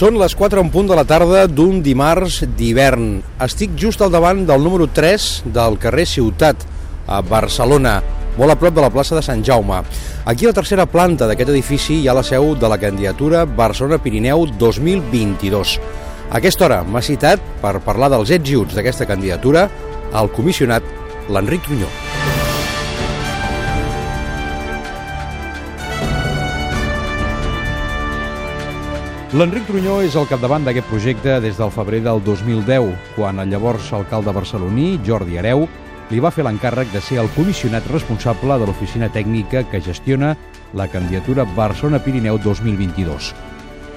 Són 0.00 0.16
les 0.16 0.32
4 0.32 0.62
en 0.64 0.70
punt 0.72 0.86
de 0.88 0.96
la 0.96 1.02
tarda 1.04 1.42
d'un 1.44 1.82
dimarts 1.84 2.38
d'hivern. 2.56 3.18
Estic 3.44 3.74
just 3.76 4.00
al 4.00 4.08
davant 4.08 4.46
del 4.48 4.62
número 4.64 4.86
3 4.96 5.26
del 5.52 5.74
carrer 5.82 6.06
Ciutat, 6.08 6.62
a 7.04 7.18
Barcelona, 7.20 7.98
molt 8.38 8.54
a 8.54 8.56
prop 8.56 8.72
de 8.78 8.80
la 8.80 8.88
plaça 8.94 9.18
de 9.18 9.20
Sant 9.20 9.42
Jaume. 9.44 9.82
Aquí 10.24 10.48
a 10.48 10.54
la 10.54 10.56
tercera 10.56 10.86
planta 10.88 11.28
d'aquest 11.28 11.52
edifici 11.52 11.98
hi 11.98 12.08
ha 12.08 12.16
la 12.16 12.24
seu 12.24 12.54
de 12.56 12.70
la 12.72 12.80
candidatura 12.80 13.44
Barcelona-Pirineu 13.44 14.46
2022. 14.62 15.74
A 16.30 16.38
aquesta 16.40 16.64
hora 16.64 16.80
m'ha 16.80 17.04
citat 17.04 17.44
per 17.60 17.74
parlar 17.84 18.08
dels 18.14 18.32
ets 18.38 18.54
i 18.54 18.56
uts 18.56 18.78
d'aquesta 18.78 19.04
candidatura 19.04 19.68
el 20.16 20.32
comissionat 20.32 21.28
l'Enric 21.28 21.68
Trunyó. 21.68 21.92
L'Enric 29.30 29.62
Trunyó 29.68 30.00
és 30.02 30.16
al 30.18 30.24
capdavant 30.26 30.64
d'aquest 30.66 30.88
projecte 30.90 31.36
des 31.38 31.54
del 31.54 31.70
febrer 31.70 32.00
del 32.02 32.18
2010, 32.26 32.88
quan 33.14 33.38
el 33.38 33.52
llavors 33.52 33.92
alcalde 33.94 34.32
barceloní, 34.34 34.96
Jordi 35.06 35.38
Areu, 35.38 35.68
li 36.10 36.18
va 36.18 36.32
fer 36.34 36.42
l'encàrrec 36.42 36.90
de 36.90 36.98
ser 36.98 37.20
el 37.22 37.30
comissionat 37.36 37.86
responsable 37.94 38.56
de 38.58 38.66
l'oficina 38.66 39.06
tècnica 39.14 39.62
que 39.70 39.78
gestiona 39.86 40.32
la 40.74 40.88
candidatura 40.90 41.46
Barcelona-Pirineu 41.54 42.40
2022. 42.42 43.30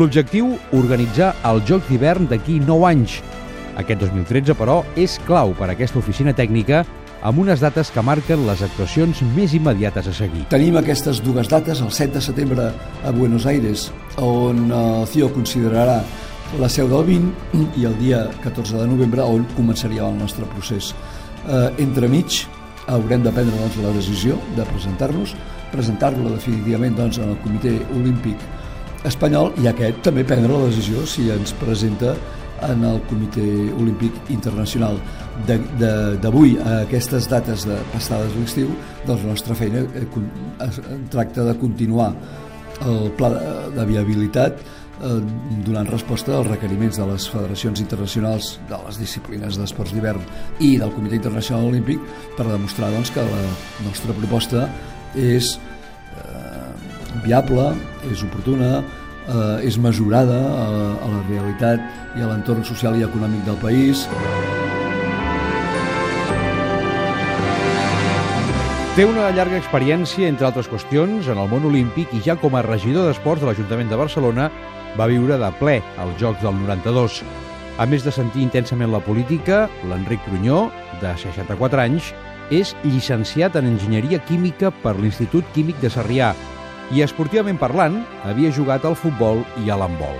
L'objectiu, 0.00 0.54
organitzar 0.72 1.34
el 1.44 1.60
Joc 1.68 1.84
d'hivern 1.90 2.30
d'aquí 2.32 2.56
9 2.64 2.88
anys. 2.88 3.20
Aquest 3.78 4.02
2013, 4.02 4.56
però, 4.58 4.80
és 4.98 5.18
clau 5.26 5.54
per 5.58 5.68
a 5.68 5.74
aquesta 5.76 6.00
oficina 6.00 6.34
tècnica 6.34 6.82
amb 7.22 7.40
unes 7.42 7.62
dates 7.62 7.90
que 7.94 8.02
marquen 8.02 8.44
les 8.46 8.62
actuacions 8.62 9.20
més 9.34 9.54
immediates 9.54 10.06
a 10.10 10.14
seguir. 10.14 10.44
Tenim 10.52 10.78
aquestes 10.78 11.22
dues 11.24 11.50
dates, 11.50 11.82
el 11.82 11.92
7 11.94 12.18
de 12.18 12.22
setembre 12.22 12.68
a 13.04 13.12
Buenos 13.14 13.46
Aires, 13.46 13.88
on 14.22 14.68
el 14.70 15.06
CIO 15.10 15.30
considerarà 15.34 16.00
la 16.58 16.68
seu 16.72 16.88
del 16.88 17.04
20 17.06 17.80
i 17.80 17.86
el 17.86 17.96
dia 18.00 18.22
14 18.42 18.78
de 18.80 18.86
novembre 18.88 19.26
on 19.26 19.44
començaria 19.56 20.06
el 20.06 20.16
nostre 20.18 20.46
procés. 20.54 20.94
Eh, 21.46 21.68
entremig 21.84 22.44
haurem 22.88 23.22
de 23.22 23.32
prendre 23.34 23.58
doncs, 23.58 23.76
la 23.84 23.92
decisió 23.92 24.38
de 24.56 24.64
presentar-nos, 24.70 25.34
presentar-lo 25.72 26.32
definitivament 26.32 26.96
doncs, 26.96 27.20
en 27.20 27.34
el 27.34 27.38
Comitè 27.44 27.74
Olímpic 27.98 28.42
espanyol 29.06 29.52
i 29.62 29.68
aquest 29.70 30.00
també 30.08 30.24
prendre 30.26 30.56
la 30.56 30.70
decisió 30.70 31.04
si 31.06 31.28
ens 31.30 31.52
presenta 31.60 32.16
en 32.66 32.84
el 32.84 33.00
Comitè 33.08 33.46
Olímpic 33.78 34.30
Internacional. 34.34 34.98
D'avui 35.46 36.56
a 36.58 36.80
aquestes 36.82 37.28
dates 37.30 37.66
de 37.68 37.78
passades 37.92 38.34
l'estiu, 38.38 38.72
doncs 39.06 39.22
la 39.22 39.34
nostra 39.34 39.56
feina 39.58 39.84
eh, 39.86 40.08
tracta 41.12 41.46
de 41.46 41.54
continuar 41.60 42.10
el 42.86 43.08
pla 43.18 43.30
de, 43.34 43.54
de 43.76 43.86
viabilitat 43.86 44.58
eh, 44.58 45.18
donant 45.66 45.88
resposta 45.90 46.34
als 46.36 46.50
requeriments 46.50 46.98
de 46.98 47.06
les 47.08 47.28
federacions 47.30 47.80
internacionals 47.82 48.56
de 48.68 48.78
les 48.86 49.00
disciplines 49.00 49.58
d'esports 49.58 49.94
d'hivern 49.94 50.22
i 50.60 50.76
del 50.80 50.92
Comitè 50.94 51.18
Internacional 51.18 51.70
Olímpic 51.70 52.02
per 52.36 52.48
demostrar 52.50 52.92
doncs, 52.94 53.12
que 53.14 53.24
la 53.24 53.42
nostra 53.86 54.16
proposta 54.16 54.68
és 55.14 55.54
eh, 55.56 57.20
viable, 57.24 57.70
és 58.10 58.24
oportuna, 58.26 58.82
eh, 59.28 59.66
és 59.68 59.78
mesurada 59.78 60.38
a, 60.38 60.66
eh, 60.68 61.04
a 61.04 61.08
la 61.12 61.22
realitat 61.28 62.16
i 62.16 62.24
a 62.24 62.30
l'entorn 62.30 62.64
social 62.64 62.96
i 62.98 63.04
econòmic 63.06 63.44
del 63.46 63.58
país. 63.62 64.06
Té 68.96 69.04
una 69.06 69.28
llarga 69.30 69.60
experiència, 69.60 70.26
entre 70.26 70.48
altres 70.48 70.66
qüestions, 70.66 71.28
en 71.30 71.38
el 71.38 71.50
món 71.52 71.68
olímpic 71.68 72.10
i 72.16 72.22
ja 72.24 72.34
com 72.34 72.56
a 72.58 72.64
regidor 72.66 73.06
d'esports 73.06 73.44
de 73.44 73.46
l'Ajuntament 73.46 73.92
de 73.92 74.00
Barcelona 74.00 74.48
va 74.98 75.06
viure 75.06 75.38
de 75.38 75.50
ple 75.60 75.76
als 76.02 76.18
Jocs 76.18 76.42
del 76.42 76.58
92. 76.64 77.20
A 77.78 77.86
més 77.86 78.02
de 78.02 78.10
sentir 78.10 78.42
intensament 78.42 78.90
la 78.90 78.98
política, 78.98 79.68
l'Enric 79.86 80.24
Trunyó, 80.26 80.66
de 80.98 81.14
64 81.14 81.84
anys, 81.84 82.10
és 82.50 82.74
llicenciat 82.82 83.54
en 83.60 83.70
Enginyeria 83.70 84.18
Química 84.26 84.72
per 84.82 84.96
l'Institut 84.98 85.46
Químic 85.54 85.78
de 85.84 85.92
Sarrià 85.94 86.32
i, 86.90 87.02
esportivament 87.04 87.58
parlant, 87.60 88.02
havia 88.24 88.52
jugat 88.54 88.84
al 88.84 88.96
futbol 88.96 89.44
i 89.64 89.70
a 89.70 89.76
l'handbol. 89.78 90.18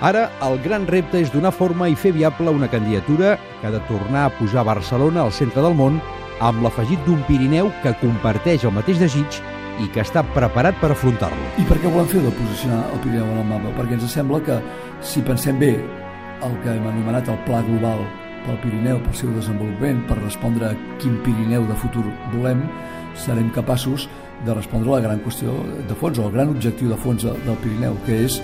Ara, 0.00 0.30
el 0.46 0.56
gran 0.64 0.86
repte 0.88 1.20
és 1.20 1.32
donar 1.32 1.52
forma 1.52 1.90
i 1.90 1.96
fer 1.98 2.14
viable 2.16 2.52
una 2.56 2.70
candidatura 2.72 3.34
que 3.60 3.68
ha 3.68 3.74
de 3.74 3.82
tornar 3.88 4.24
a 4.26 4.34
pujar 4.38 4.64
Barcelona 4.64 5.26
al 5.26 5.32
centre 5.36 5.60
del 5.60 5.76
món 5.76 5.98
amb 6.40 6.62
l'afegit 6.64 7.02
d'un 7.04 7.20
Pirineu 7.28 7.68
que 7.82 7.92
comparteix 8.00 8.64
el 8.64 8.72
mateix 8.72 9.02
desig 9.02 9.40
i 9.80 9.88
que 9.92 10.00
està 10.00 10.22
preparat 10.34 10.78
per 10.80 10.92
afrontar-lo. 10.94 11.50
I 11.60 11.66
per 11.68 11.76
què 11.82 11.92
volem 11.92 12.08
fer 12.08 12.22
de 12.24 12.32
posicionar 12.32 12.80
el 12.94 13.02
Pirineu 13.04 13.28
en 13.28 13.42
el 13.42 13.50
mapa? 13.50 13.74
Perquè 13.76 13.98
ens 13.98 14.08
sembla 14.12 14.40
que, 14.46 14.56
si 15.04 15.20
pensem 15.26 15.60
bé 15.60 15.74
el 15.76 16.56
que 16.64 16.72
hem 16.72 16.88
anomenat 16.88 17.28
el 17.28 17.38
Pla 17.44 17.60
Global 17.68 18.00
pel 18.46 18.56
Pirineu, 18.64 19.02
pel 19.04 19.16
seu 19.20 19.36
desenvolupament, 19.36 20.00
per 20.08 20.16
respondre 20.22 20.70
a 20.70 20.76
quin 21.00 21.20
Pirineu 21.26 21.68
de 21.68 21.76
futur 21.82 22.06
volem, 22.32 22.64
serem 23.20 23.52
capaços 23.52 24.08
de 24.46 24.54
respondre 24.54 24.90
a 24.90 24.98
la 24.98 25.04
gran 25.08 25.20
qüestió 25.24 25.52
de 25.88 25.96
fons, 25.98 26.18
o 26.18 26.28
el 26.28 26.34
gran 26.34 26.54
objectiu 26.54 26.88
de 26.90 26.98
fons 27.00 27.26
del 27.26 27.60
Pirineu, 27.62 27.96
que 28.06 28.24
és 28.26 28.40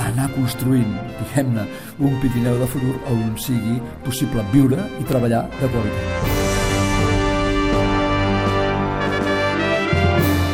anar 0.00 0.30
construint, 0.36 0.94
diguem-ne, 1.18 1.66
un 2.00 2.14
Pirineu 2.22 2.60
de 2.60 2.68
futur 2.70 2.94
on 3.12 3.34
sigui 3.40 3.80
possible 4.06 4.44
viure 4.54 4.86
i 5.00 5.08
treballar 5.08 5.44
de 5.58 5.68
qualitat. 5.74 6.40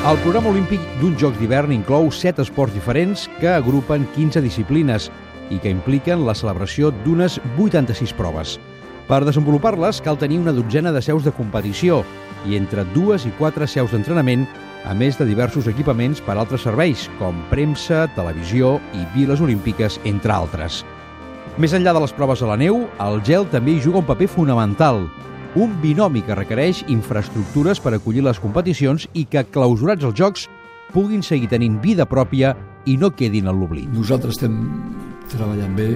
El 0.09 0.17
programa 0.23 0.49
olímpic 0.49 0.81
d'un 1.03 1.19
Jocs 1.21 1.37
d'hivern 1.37 1.75
inclou 1.75 2.07
set 2.15 2.39
esports 2.41 2.73
diferents 2.73 3.27
que 3.43 3.51
agrupen 3.53 4.07
15 4.15 4.41
disciplines 4.41 5.11
i 5.53 5.59
que 5.61 5.69
impliquen 5.69 6.25
la 6.25 6.33
celebració 6.39 6.89
d'unes 7.05 7.37
86 7.59 8.15
proves. 8.17 8.57
Per 9.09 9.19
desenvolupar-les 9.25 10.01
cal 10.05 10.17
tenir 10.21 10.39
una 10.41 10.55
dotzena 10.57 10.95
de 10.97 11.03
seus 11.05 11.25
de 11.25 11.33
competició 11.37 12.03
i 12.49 12.57
entre 12.57 12.87
dues 12.95 13.27
i 13.29 13.33
quatre 13.37 13.69
seus 13.69 13.93
d'entrenament, 13.93 14.47
a 14.85 14.95
més 14.95 15.19
de 15.19 15.27
diversos 15.27 15.67
equipaments 15.71 16.21
per 16.25 16.37
a 16.37 16.43
altres 16.43 16.63
serveis, 16.67 17.09
com 17.19 17.39
premsa, 17.51 18.07
televisió 18.15 18.77
i 18.95 19.07
viles 19.15 19.43
olímpiques, 19.43 19.99
entre 20.09 20.35
altres. 20.35 20.85
Més 21.59 21.75
enllà 21.75 21.95
de 21.97 22.05
les 22.05 22.15
proves 22.15 22.43
a 22.43 22.51
la 22.53 22.59
neu, 22.61 22.85
el 23.03 23.19
gel 23.27 23.49
també 23.51 23.75
hi 23.75 23.83
juga 23.83 24.03
un 24.03 24.07
paper 24.07 24.29
fonamental, 24.31 25.09
un 25.59 25.75
binomi 25.83 26.23
que 26.23 26.37
requereix 26.39 26.85
infraestructures 26.87 27.81
per 27.83 27.97
acollir 27.97 28.23
les 28.23 28.39
competicions 28.39 29.09
i 29.15 29.25
que, 29.27 29.43
clausurats 29.51 30.07
els 30.07 30.15
Jocs, 30.19 30.47
puguin 30.93 31.25
seguir 31.25 31.51
tenint 31.51 31.81
vida 31.83 32.07
pròpia 32.07 32.55
i 32.87 32.97
no 32.97 33.11
quedin 33.11 33.49
en 33.51 33.59
l'oblit. 33.59 33.91
Nosaltres 33.93 34.39
estem 34.39 34.61
treballant 35.33 35.75
bé, 35.77 35.89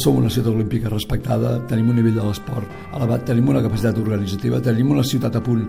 som 0.00 0.20
una 0.20 0.30
ciutat 0.30 0.52
olímpica 0.52 0.92
respectada, 0.92 1.56
tenim 1.70 1.90
un 1.90 1.98
nivell 2.00 2.16
de 2.18 2.24
l'esport 2.24 2.94
elevat, 2.94 3.26
tenim 3.28 3.48
una 3.52 3.62
capacitat 3.64 3.98
organitzativa, 4.02 4.62
tenim 4.62 4.92
una 4.94 5.04
ciutat 5.04 5.36
a 5.36 5.42
punt 5.44 5.66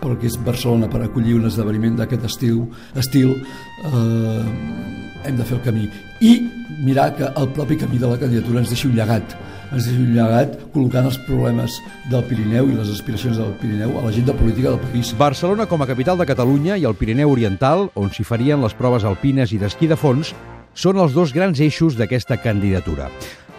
pel 0.00 0.18
que 0.18 0.28
és 0.28 0.36
Barcelona 0.44 0.88
per 0.90 1.04
acollir 1.04 1.36
un 1.38 1.48
esdeveniment 1.48 1.96
d'aquest 2.00 2.26
estil, 2.28 2.64
estil 2.98 3.34
eh, 3.34 4.44
hem 5.24 5.38
de 5.38 5.46
fer 5.46 5.58
el 5.58 5.64
camí 5.64 5.88
i 6.20 6.36
mirar 6.84 7.12
que 7.16 7.30
el 7.30 7.50
propi 7.56 7.78
camí 7.80 7.98
de 7.98 8.10
la 8.10 8.20
candidatura 8.20 8.60
ens 8.62 8.72
deixi 8.72 8.90
un 8.90 8.96
llegat 8.98 9.36
ens 9.74 9.88
deixi 9.88 10.00
un 10.00 10.12
llegat 10.14 10.56
col·locant 10.74 11.08
els 11.08 11.18
problemes 11.26 11.76
del 12.10 12.24
Pirineu 12.28 12.68
i 12.70 12.76
les 12.76 12.90
aspiracions 12.92 13.38
del 13.40 13.54
Pirineu 13.60 13.96
a 13.98 14.04
l'agenda 14.06 14.34
política 14.36 14.70
del 14.70 14.82
país. 14.82 15.14
Barcelona 15.18 15.66
com 15.70 15.82
a 15.82 15.88
capital 15.90 16.20
de 16.20 16.28
Catalunya 16.28 16.78
i 16.78 16.86
el 16.86 16.96
Pirineu 16.98 17.32
Oriental, 17.32 17.88
on 17.98 18.12
s'hi 18.14 18.26
farien 18.26 18.62
les 18.62 18.76
proves 18.78 19.06
alpines 19.08 19.52
i 19.52 19.58
d'esquí 19.58 19.90
de 19.90 19.98
fons, 19.98 20.34
són 20.74 20.98
els 20.98 21.14
dos 21.14 21.32
grans 21.32 21.60
eixos 21.62 21.96
d'aquesta 21.96 22.36
candidatura. 22.42 23.08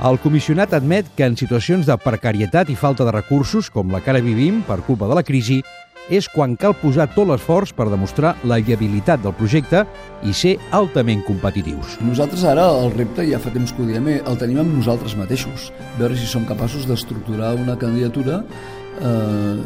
El 0.03 0.19
comissionat 0.19 0.73
admet 0.75 1.07
que 1.15 1.23
en 1.23 1.37
situacions 1.39 1.87
de 1.87 1.95
precarietat 1.95 2.69
i 2.69 2.75
falta 2.75 3.07
de 3.07 3.13
recursos, 3.15 3.69
com 3.71 3.93
la 3.93 4.01
que 4.03 4.11
ara 4.11 4.23
vivim 4.23 4.59
per 4.67 4.81
culpa 4.83 5.07
de 5.07 5.15
la 5.15 5.23
crisi, 5.23 5.61
és 6.11 6.27
quan 6.29 6.53
cal 6.59 6.75
posar 6.77 7.07
tot 7.15 7.25
l'esforç 7.29 7.71
per 7.73 7.87
demostrar 7.89 8.35
la 8.45 8.59
viabilitat 8.61 9.23
del 9.23 9.33
projecte 9.33 9.85
i 10.27 10.35
ser 10.37 10.57
altament 10.75 11.23
competitius. 11.25 11.95
Nosaltres 12.05 12.43
ara 12.45 12.67
el 12.83 12.91
repte, 12.93 13.25
ja 13.25 13.39
fa 13.41 13.53
temps 13.55 13.73
que 13.73 13.81
ho 13.81 13.87
diem, 13.89 14.11
eh, 14.11 14.19
el 14.21 14.37
tenim 14.37 14.61
amb 14.61 14.75
nosaltres 14.75 15.15
mateixos. 15.17 15.71
Veure 15.97 16.19
si 16.19 16.27
som 16.29 16.45
capaços 16.45 16.85
d'estructurar 16.85 17.55
una 17.55 17.77
candidatura 17.79 18.43
eh, 19.01 19.57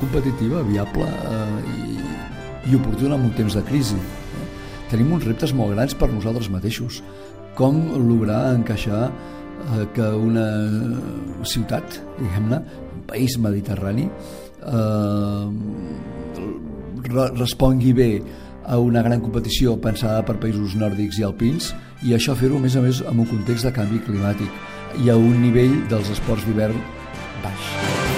competitiva, 0.00 0.62
viable 0.62 1.10
eh, 1.10 1.60
i, 1.76 2.72
i 2.72 2.78
oportuna 2.78 3.18
en 3.18 3.28
un 3.28 3.36
temps 3.36 3.58
de 3.58 3.66
crisi 3.68 4.00
tenim 4.92 5.12
uns 5.16 5.24
reptes 5.24 5.54
molt 5.56 5.72
grans 5.74 5.96
per 5.96 6.10
nosaltres 6.12 6.50
mateixos. 6.52 7.00
Com 7.56 7.80
lograr 8.08 8.52
encaixar 8.52 9.08
eh, 9.08 9.86
que 9.96 10.08
una 10.16 10.46
ciutat, 11.48 11.98
diguem-ne, 12.20 12.62
un 12.98 13.02
país 13.08 13.36
mediterrani, 13.40 14.08
eh, 14.62 15.46
respongui 17.12 17.92
bé 17.96 18.10
a 18.62 18.78
una 18.78 19.02
gran 19.02 19.20
competició 19.20 19.74
pensada 19.82 20.22
per 20.24 20.38
països 20.42 20.76
nòrdics 20.78 21.18
i 21.18 21.26
alpins 21.26 21.72
i 22.06 22.14
això 22.14 22.36
fer-ho 22.38 22.60
a 22.60 22.62
més 22.62 22.76
a 22.78 22.84
més 22.84 23.02
en 23.02 23.24
un 23.24 23.28
context 23.30 23.66
de 23.66 23.74
canvi 23.74 24.00
climàtic 24.06 25.02
i 25.02 25.10
a 25.10 25.18
un 25.18 25.40
nivell 25.42 25.80
dels 25.90 26.14
esports 26.14 26.46
d'hivern 26.46 26.78
baix. 27.42 28.11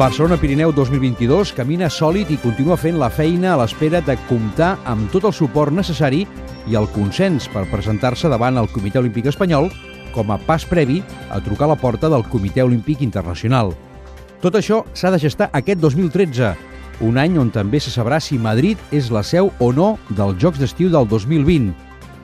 Barcelona 0.00 0.38
Pirineu 0.40 0.70
2022 0.72 1.50
camina 1.52 1.90
sòlid 1.92 2.30
i 2.32 2.38
continua 2.40 2.78
fent 2.80 2.96
la 2.96 3.10
feina 3.12 3.50
a 3.52 3.58
l'espera 3.60 3.98
de 4.00 4.14
comptar 4.30 4.70
amb 4.88 5.10
tot 5.12 5.26
el 5.28 5.34
suport 5.36 5.76
necessari 5.76 6.22
i 6.72 6.78
el 6.80 6.88
consens 6.94 7.50
per 7.52 7.66
presentar-se 7.68 8.30
davant 8.32 8.56
el 8.56 8.70
Comitè 8.72 8.96
Olímpic 8.96 9.28
Espanyol 9.28 9.68
com 10.14 10.32
a 10.32 10.40
pas 10.40 10.64
previ 10.64 11.02
a 11.28 11.42
trucar 11.44 11.68
a 11.68 11.74
la 11.74 11.78
porta 11.84 12.08
del 12.08 12.24
Comitè 12.32 12.64
Olímpic 12.64 13.04
Internacional. 13.04 13.74
Tot 14.40 14.56
això 14.56 14.86
s'ha 14.96 15.12
de 15.12 15.20
gestar 15.20 15.50
aquest 15.52 15.84
2013, 15.84 16.54
un 17.04 17.20
any 17.20 17.36
on 17.36 17.52
també 17.52 17.76
se 17.76 17.92
sabrà 17.92 18.24
si 18.24 18.40
Madrid 18.40 18.80
és 18.96 19.12
la 19.12 19.20
seu 19.20 19.52
o 19.60 19.68
no 19.68 19.98
dels 20.08 20.40
Jocs 20.40 20.64
d'Estiu 20.64 20.88
del 20.88 21.12
2020. 21.12 21.74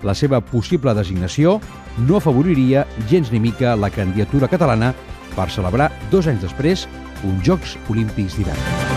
La 0.00 0.16
seva 0.16 0.40
possible 0.40 0.96
designació 0.96 1.58
no 2.08 2.16
afavoriria 2.16 2.88
gens 3.12 3.28
ni 3.28 3.50
mica 3.50 3.76
la 3.76 3.92
candidatura 3.92 4.48
catalana 4.48 4.94
per 5.36 5.52
celebrar 5.52 5.92
dos 6.08 6.24
anys 6.24 6.48
després 6.48 6.88
uns 7.22 7.46
Jocs 7.46 7.78
Olímpics 7.88 8.36
d'hivern. 8.36 8.95